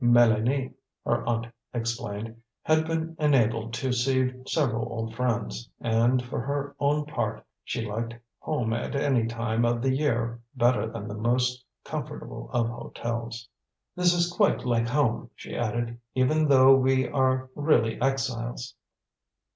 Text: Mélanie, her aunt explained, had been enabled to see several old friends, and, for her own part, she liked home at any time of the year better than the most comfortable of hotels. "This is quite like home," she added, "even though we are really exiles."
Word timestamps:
Mélanie, 0.03 0.73
her 1.05 1.23
aunt 1.29 1.45
explained, 1.75 2.41
had 2.63 2.87
been 2.87 3.15
enabled 3.19 3.71
to 3.75 3.93
see 3.93 4.31
several 4.47 4.89
old 4.91 5.13
friends, 5.13 5.69
and, 5.79 6.23
for 6.25 6.41
her 6.41 6.75
own 6.79 7.05
part, 7.05 7.45
she 7.63 7.85
liked 7.85 8.15
home 8.39 8.73
at 8.73 8.95
any 8.95 9.27
time 9.27 9.63
of 9.63 9.79
the 9.79 9.93
year 9.95 10.41
better 10.55 10.87
than 10.87 11.07
the 11.07 11.13
most 11.13 11.63
comfortable 11.83 12.49
of 12.51 12.67
hotels. 12.67 13.47
"This 13.95 14.11
is 14.15 14.31
quite 14.33 14.65
like 14.65 14.87
home," 14.87 15.29
she 15.35 15.55
added, 15.55 15.99
"even 16.15 16.47
though 16.47 16.73
we 16.75 17.07
are 17.07 17.51
really 17.53 18.01
exiles." 18.01 18.73